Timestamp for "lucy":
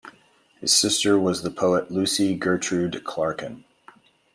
1.91-2.33